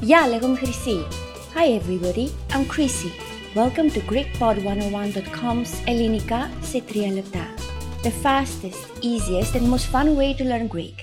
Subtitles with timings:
[0.00, 1.06] Γεια, λέγομαι Χρυσή.
[1.54, 3.10] Hi everybody, I'm Chrissy.
[3.54, 7.54] Welcome to GreekPod101.com's ελληνικά σε 3 λεπτά.
[8.02, 10.98] The fastest, easiest and most fun way to learn Greek.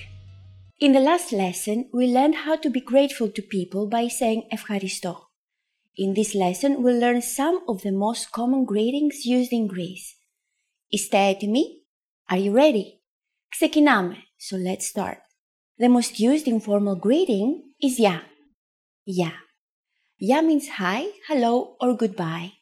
[0.78, 5.16] In the last lesson, we learned how to be grateful to people by saying ευχαριστώ.
[5.96, 10.08] In this lesson, we'll learn some of the most common greetings used in Greece.
[10.88, 11.62] Είστε έτοιμοι?
[12.32, 12.84] Are you ready?
[13.48, 15.18] Ξεκινάμε, so let's start.
[15.78, 17.50] The most used informal greeting
[17.86, 18.16] is ya.
[19.09, 19.49] Ya.
[20.21, 22.61] Ya means hi, hello, or goodbye.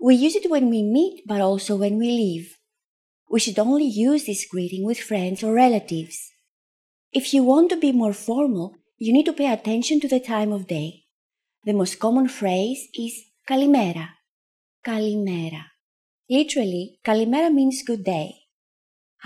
[0.00, 2.56] We use it when we meet, but also when we leave.
[3.28, 6.32] We should only use this greeting with friends or relatives.
[7.12, 10.50] If you want to be more formal, you need to pay attention to the time
[10.50, 11.04] of day.
[11.66, 14.16] The most common phrase is kalimera.
[14.80, 15.76] Kalimera.
[16.30, 18.48] Literally, kalimera means good day.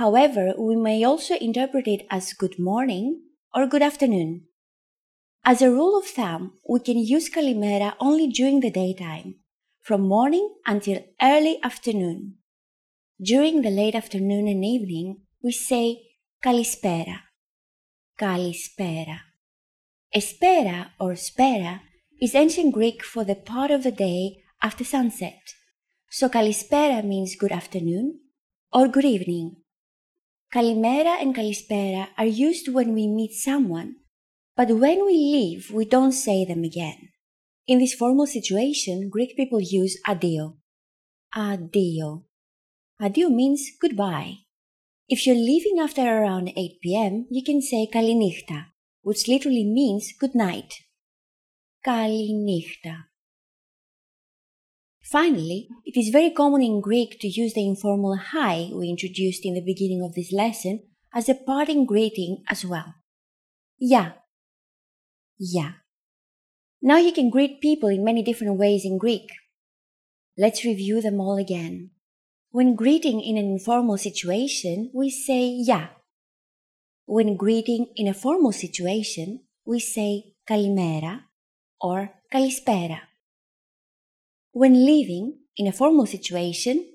[0.02, 3.22] However, we may also interpret it as good morning
[3.54, 4.50] or good afternoon.
[5.47, 9.34] As a rule of thumb, we can use kalimera only during the daytime,
[9.83, 12.37] from morning until early afternoon.
[13.20, 16.00] During the late afternoon and evening, we say
[16.42, 17.19] kalispera.
[18.19, 19.19] Kalispera.
[20.17, 21.83] Espera or spera
[22.22, 25.42] is ancient Greek for the part of the day after sunset.
[26.09, 28.20] So kalispera means good afternoon
[28.72, 29.56] or good evening.
[30.55, 33.97] Kalimera and kalispera are used when we meet someone,
[34.56, 37.10] but when we leave, we don't say them again.
[37.66, 40.56] In this formal situation, Greek people use adio.
[41.34, 42.24] Adio.
[43.00, 44.44] Adio means goodbye.
[45.08, 48.66] If you're leaving after around 8 pm, you can say kalinichta,
[49.02, 50.72] which literally means good night.
[51.84, 53.05] Kalinichta.
[55.02, 59.55] Finally, it is very common in Greek to use the informal hi we introduced in
[59.55, 60.80] the beginning of this lesson
[61.12, 62.94] as a parting greeting as well.
[63.78, 64.23] Ya.
[65.38, 65.82] Ya.
[66.81, 69.31] Now you can greet people in many different ways in Greek.
[70.36, 71.91] Let's review them all again.
[72.50, 75.88] When greeting in an informal situation, we say ya.
[77.06, 81.22] When greeting in a formal situation, we say kalimera
[81.80, 83.00] or kalispera.
[84.53, 86.86] When leaving in a formal situation,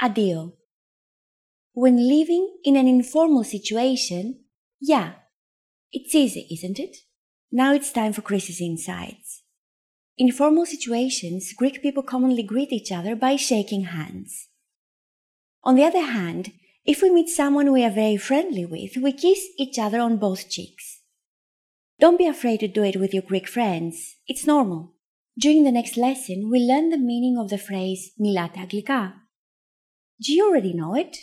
[0.00, 0.54] adio.
[1.72, 4.44] When leaving in an informal situation,
[4.80, 5.12] ya.
[5.92, 6.96] It's easy, isn't it?
[7.50, 9.42] Now it's time for Chrissy's insights.
[10.16, 14.48] In formal situations, Greek people commonly greet each other by shaking hands.
[15.64, 16.52] On the other hand,
[16.84, 20.50] if we meet someone we are very friendly with, we kiss each other on both
[20.50, 21.00] cheeks.
[21.98, 24.16] Don't be afraid to do it with your Greek friends.
[24.26, 24.94] It's normal.
[25.38, 29.14] During the next lesson, we learn the meaning of the phrase milata aglika.
[30.20, 31.16] Do you already know it?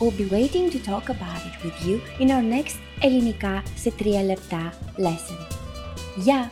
[0.00, 4.24] We'll be waiting to talk about it with you in our next ελληνικά σε 3
[4.24, 5.38] λεπτά lesson.
[6.16, 6.50] Γεια!